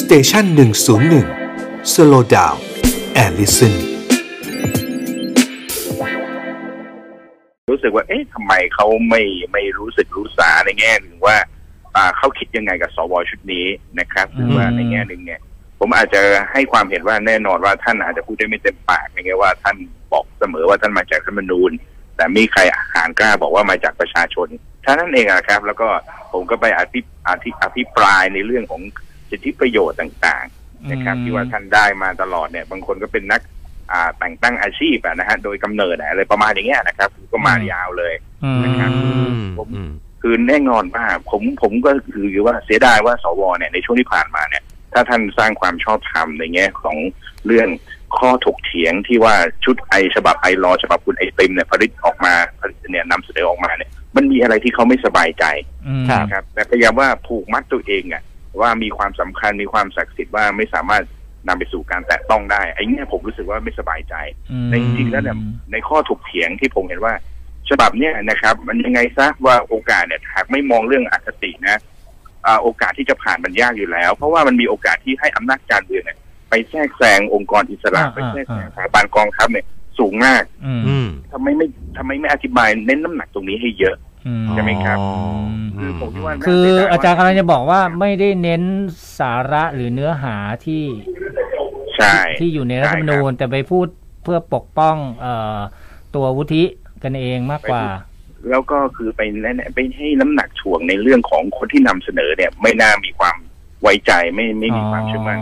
[0.00, 1.26] Station one o one
[1.92, 3.74] slow down and listen
[7.70, 9.22] รู้สึกว่า เอ๊ะทำไมเขาไม่
[9.52, 11.36] ไม่รู้สึกรู้สาในแง่หนึ่งว่า
[11.96, 13.12] อ่าเขาคิดยังไงกับสว.
[13.30, 13.66] ชุดนี้
[14.00, 15.40] นะครับหรือว่าในแง่หนึ่งเนี่ย
[15.78, 16.20] ผมอาจจะ
[16.52, 19.76] ให้ความเห็นว่าแน่นอนว่าท่านอาจจะพูดได้ไม่เต็มปากในแง่ว่าท่าน
[20.12, 21.70] บอกเสมอว่าท่านมาจากรัฐธรรมนูญ
[22.16, 22.60] แต่มีใคร
[22.94, 24.48] หาญกล้าบอกว่ามาจากประชาชน
[24.84, 25.88] เท่านั้นเองอะครับ แล้วก็
[26.32, 28.82] ผมก็ไปอภิอภิอภิปรายในเรื่องของ
[29.30, 33.40] สิทธิประโยชน์ต่างๆนะครับอืมที่ว่าท่านได้มาตลอดเนี่ย บางคนก็เป็นนัก
[33.92, 38.90] อ่าแต่งตั้งอาชีพอะนะฮะโดยกำเนิดอะอะไรประมาณอย่างเงี้ยนะครับ ก็มายาวเลยอืมนะครับ
[39.58, 39.68] ผม
[40.22, 44.62] คือแน่นอนว่าผมผมก็คือว่าเสียดายว่าสวเนี่ยในช่วงที่ผ่านมาเนี่ย
[44.92, 46.96] ถ้าท่านสร้างความชอบธรรมในแง่ของ
[47.46, 47.68] เรื่อง
[48.18, 49.34] ข้อถกเถียงที่ว่า
[49.64, 55.44] ชุดไอฉบับไอรอฉบับคุณไอติมเนี่ยผลิตออกมาผลิตเนี่ยนำเสนอออกมาเนี่ย มันมีอะไรที่เขาไม่สบายใจ
[55.86, 58.22] อืมครับนะครับแต่พยายามว่าผูกมัดตัวเองอะ
[58.60, 61.04] ว่ามีความสำคัญมีความศักดิ์สิทธิ์ว่าไม่สามารถ
[61.48, 64.14] นำไปสู่การแตะต้องได้ไอ้เนี่ยผมรู้สึกว่าไม่สบายใจ
[64.52, 65.36] อืมในจริงๆแล้วเนี่ย
[65.72, 67.14] ในข้อถกเถียงที่ผมเห็นว่า
[67.68, 71.76] ฉบับเนี้ยนะครับ มันยังไงซะว่าโอกาสเนี่ยหากไม่มองเรื่องอคตินะ
[72.46, 76.18] อ่าโอกาสที่จะผ่านมันยากอยู่แล้ว เพราะว่ามันมีโอกาสที่ให้อำนาจการเมืองเนี่ย
[76.50, 79.66] ไปแทรกแซงองค์กรอิสระอ่าไปแทรกแซงอ่าสถาบันกองทัพเนี่ย
[79.98, 84.15] สูงมากอืมอืมทำไมไม่ทำไมไม่อธิบายเน้นน้ำหนักตรงนี้ให้เยอะอืม
[84.50, 85.10] ใช่ไหมครับอ๋อ
[85.78, 88.62] คือผมคิดว่าน่าคือเสียดยอาจารย์ว่กำลังจะบอกว่าไม่ได้เน้น
[89.18, 90.84] สาระหรือเนื้อหาที่
[91.96, 93.86] ใช่ที่อยู่ในรัฐธรรมนูญแต่ไปพูด
[94.24, 95.58] เพื่อปกป้องเอ่อ
[96.14, 96.64] ตัววุฒิ
[97.02, 97.84] กันเองมากกว่า
[98.50, 103.36] แล้วก็คือไปแนะไปให้น้ำหนักถ่วงในเรื่องของคนที่นำเสนอเนี่ย ไม่น่ามีความ
[103.82, 105.40] ไว้ใจไม่ไม่มีความเชื่อมั่น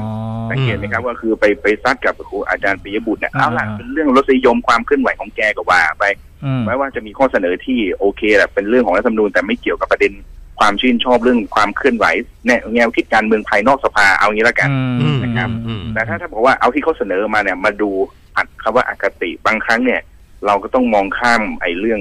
[0.51, 6.34] สังเกตไหมครับว่าคือไปไปซัดกับครูอาจารย์ปิยบุตรเนี่ยอ่าเอาล่ะเป็นเรื่องรสนิยมความเคลื่อนไหวของแกก็ว่าไปอืม
[6.67, 10.13] แม้ว่าจะมีข้อเสนอที่โอเคแหละเป็นเรื่องของรัฐธรรมนูญแต่ไม่เกี่ยวกับประเด็น
[10.61, 12.07] ความชื่นชอบเรื่องความเคลื่อนไหว
[12.47, 14.69] แนวแนวคิดการเมืองภายนอกสภาเอางี้ละกัน
[15.01, 17.91] อืมนะครับอืมแต่ถ้าถ้าบอกว่าเอาที่เขาเสนอมาเนี่ยมาดู
[18.37, 20.01] อัดคำว่าอคติบางครั้งเนี่ย
[20.47, 22.01] เราก็ต้องมองข้ามไอ้เรื่อง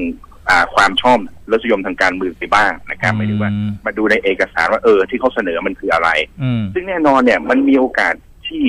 [0.50, 1.18] อ่าความชอบ
[1.52, 3.52] รสนิยมทางการเมืองไปบ้างนะครับหมายถึงว่า
[3.86, 6.10] มาดูในเอกสารว่าเออที่เขาเสนอมันคืออะไร
[6.44, 8.14] อืมซึ่งแน่นอนเนี่ยมันมีโอกาส
[8.48, 8.64] ที่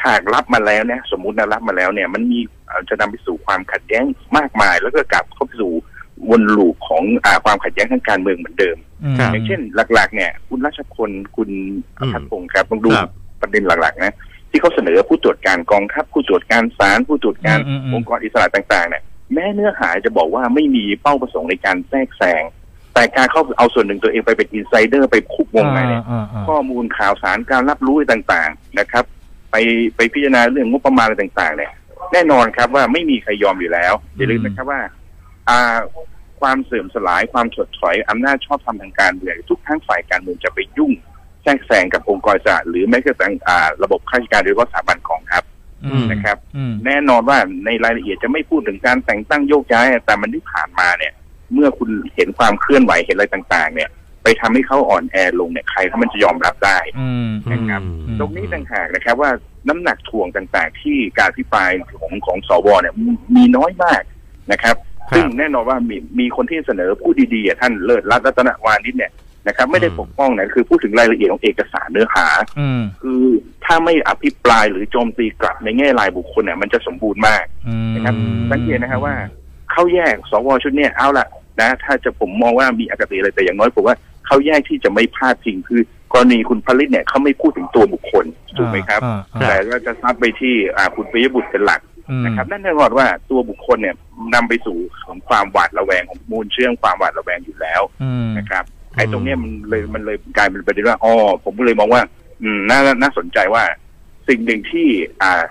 [0.00, 2.40] ถ้ารับมาแล้วเนี่ยสมมุตินะรับมาแล้วเนี่ย มันมี
[2.82, 4.04] เอ่อจะนำไปสู่ความขัดแย้ง
[4.36, 5.72] มากมาย แล้วก็กลับเข้าไปสู่
[6.30, 8.76] วนลูปของอาความขัดแย้งทางการเมืองเหมือนเดิม
[9.18, 9.60] ครับอย่างเช่น
[9.94, 11.50] หลัก ๆ เนี่ย คุณรัชพลคุณ
[12.00, 13.10] อืมพัฒพงศ์ครับต้องดูครับ
[13.40, 14.14] ประเด็นหลัก ๆ นะ
[14.50, 22.42] ที่เขาเสนอผู้ตรวจการกองทัพผู้ตรวจการศาลผู้ตรวจการอืมอืมองค์กรอิสระต่าง ๆ เนี่ยแม้เนื้อหาจะบอกว่าไม่มีเป้าประสงค์ในการแทรกแซง
[22.94, 29.04] แต่การเข้าเอาส่วนหนึ่งตัวเองไปเป็นอินไซเดอร์ไปคุกวงในเนี่ยอ่าอ่าข้อมูลข่าวสารการรับรู้ต่างๆนะครับ
[29.50, 29.56] ไป
[29.96, 31.72] ไปพิจารณาเรื่องงบประมาณอะไรต่าง ๆ เนี่ย
[32.12, 34.80] แน่นอนครับว่าไม่มีใครยอมอยู่แล้วอย่าลืมนะครับว่า
[35.48, 35.78] อ่า
[36.40, 40.92] ความเสื่อมสลายความถดถอยอำนาจชอบธรรมทางการเมืองทุกครั้งฝ่ายการเมืองจะไปยุ่ง
[41.42, 45.44] แทรกแซงกับองค์กรอิสระหรือแม้กระทั่งอ่าระบบข้าราชการหรือว่าสถาบันของครับ
[45.84, 51.12] อืมนะครับอืมแน่นอนว่าในรายละเอียดจะไม่พูดถึงการแต่งตั้งโยกย้าย แต่มันที่ผ่านมาเนี่ย
[51.52, 53.90] เมื่อคุณเห็นความเคลื่อนไหวเห็นอะไรต่าง ๆ เนี่ย
[54.22, 59.30] ไปทำให้เขาอ่อนแอลงเนี่ยใครเขามันจะยอมรับได้อืมนะครับอืมตรงนี้ต่างหากนะครับว่า
[59.68, 63.06] น้ำหนักถ่วงต่าง ๆ ที่การพิปรายของของสวเนี่ยมี
[63.36, 64.02] มีน้อยมาก
[64.52, 64.76] นะครับ
[65.10, 69.12] ครับ ซึ่งแน่นอนว่ามีมีคนที่เสนอผู้ดีๆอะท่านเลิศรัตน์รัตนวานิชเนี่ย
[69.48, 72.26] นะครับ ไม่ได้อืมปกป้องนะคือพูดถึงรายละเอียดของเอกสารเนื้อหา
[72.60, 73.22] อืมคือ
[73.64, 78.14] ถ้าไม่อภิปรายหรือโจมตีกลับในแง่รายบุคคลเนี่ยมันจะสมบูรณ์มากอืมนะครับ
[78.50, 79.14] สังเกตนะครับว่า
[79.72, 81.26] เขาแยกสวชุดเนี่ยเอาละ
[81.60, 83.96] นะ ถ้าจะผมมองว่ามีอคติอะไรแต่อย่างน้อยผมว่า
[84.26, 85.80] เขาแยกที่จะไม่พลาดพิงคือ
[86.12, 88.24] กรณีคุณผลิตเนี่ยเขาไม่พูดถึงตัวบุคคล
[88.56, 91.80] ถูกไหมครับอ่าอ่าแต่ก็จะซัดไปที่อ่าคุณปิยบุตรเป็นหลัก
[92.10, 93.94] อืมนะครับนั่นแน่นอนว่าตัวบุคคลเนี่ย
[94.34, 98.64] นำไปสู่ของความหวาดระแวงของมูลเชื่องความหวาดระแวงอยู่แล้วอืมนะครับ
[98.96, 101.12] ไอ้ตรงเนี้ยมันเลยมันเลยกลายเป็นประเด็นว่าอ๋อ
[101.44, 102.02] ผมก็เลยมองว่า
[102.42, 103.64] อืมน่าน่าสนใจว่า
[104.28, 104.88] สิ่งหนึ่งที่
[105.22, 105.42] อ่า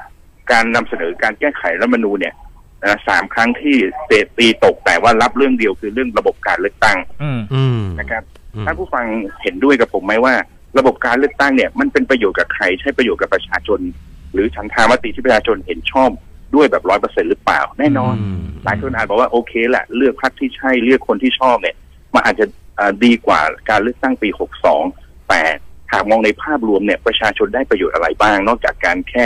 [0.51, 2.35] การนำเสนอการแก้ไขรัฐธรรมนูญเนี่ย
[2.83, 3.75] อ่าสามครั้งที่
[4.07, 9.05] เตะตีตกแต่ว่ารับเรื่องเดียวคือเรื่องระบบการเลือกตั้งอืมอืมนะครับอืม ท่านผู้ฟัง
[9.41, 10.33] เห็นด้วยกับผมไหมว่า
[10.77, 13.79] ระบบการเลือกตั้งเนี่ยมันเป็นประโยชน์กับใคร ใช่ประโยชน์กับประชาชน
[14.33, 16.09] หรือฉันทามติที่ประชาชนเห็นชอบ
[16.55, 21.75] ด้วยแบบร้อยเปอร์เซ็นหรือเปล่า แน่นอนอืมหลายคนอาจบอกว่าโอเคแหละเลือกพรรคที่ใช่เลือกคนที่ชอบเนี่ย
[22.13, 22.45] มันอาจจะ
[22.79, 24.29] อ่าดีกว่าการเลือกตั้งปี
[24.79, 25.41] 62แต่
[25.91, 29.25] หากมองในภาพรวมเนี่ยประชาชนได้ประโยชน์อะไรบ้าง นอกจากการแค่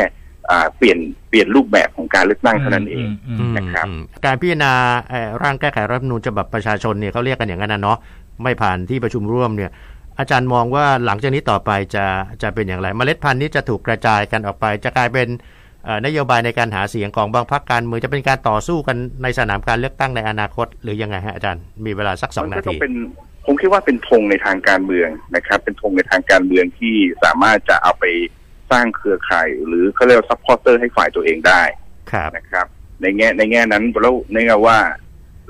[0.49, 0.99] อ่าเปลี่ยน
[1.29, 4.73] เปลี่ยนรูปแบบของการเลือกตั้งเท่านั้นเองอืมอืมนะครับอืมการพิจารณา
[5.09, 7.97] เอ่อร่างแก้ไขรัฐธรรมนูญฉบับประชาชนเนี่ยเขาเรียกกันอย่างนั้นนะเนาะ
[8.43, 9.71] ไม่ผ่านที่ประชุมร่วมเนี่ย
[10.19, 12.05] อาจารย์มองว่าหลังจากนี้ต่อไปจะ
[12.41, 15.27] จะเป็นอย่างไรเมล็ดพันธุ์นี้จะถูกกระจายกันออกไป จะกลายเป็น
[15.85, 22.95] เอ่อนโยบายในการหาเสียงของบางพรรคการเมืองจะเป็นการต่อสู้กันในสนามการเลือกตั้งในอนาคต หรือยังไงฮะอาจารย์มีเวลาสักสองมันาก็ต้อทีงเป็น
[23.45, 28.05] ผมคิดว่าเป็นธงในทางการเมืองนะครับ เป็นธงในทางการเมืองที่สามารถจะเอาไป
[28.71, 31.63] สร้างเครือข่าย หรือเขาเรียก supporter ให้ฝ่ายตัวเองได้
[32.11, 32.67] ครับนะครับ
[33.01, 34.79] ในแง่ในแง่นั้นแล้วในแง่ว่า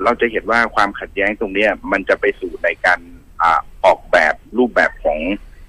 [0.04, 3.00] เราจะเห็นว่าความขัดแย้งตรงเนี้ยมันจะไปสู่ในการ
[3.42, 5.18] อ่าออกแบบรูปแบบของ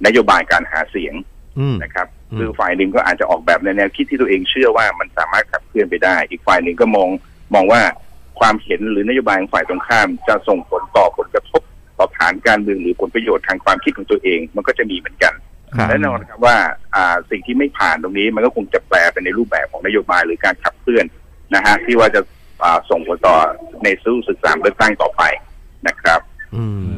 [0.05, 1.13] นโยบายการหาเสียง
[1.59, 7.09] อืมนะครับอืมคือฝ่ายหนึ่งก็อาจจะออกแบบในแนวคิดที่ตัวเองเชื่อว่ามันสามารถขับเคลื่อนไปได้ อีกฝ่ายหนึ่งก็มอง
[7.53, 7.81] มองว่า
[8.39, 11.61] ความเห็นหรือนโยบายของฝ่ายตรงข้าม จะส่งผลต่อผลกระทบ
[11.97, 15.33] ต่อฐานการเมืองหรือผลประโยชน์ทางความคิดของตัวเอง มันก็จะมีเหมือนกัน
[15.77, 16.57] ครับแน่นอนครับว่า
[16.95, 21.05] อ่าสิ่งที่ไม่ผ่านตรงนี้มันก็คงจะแปลเป็นในรูปแบบของนโยบายหรือการขับเคลื่อน
[21.55, 22.25] นะฮะที่ว่าจะอ่า
[22.89, 23.37] ส่งผลต่อ
[23.83, 25.23] ในสู้ศึกษาเลือกตั้งต่อไป
[25.87, 26.19] นะครับ
[26.55, 26.96] อืม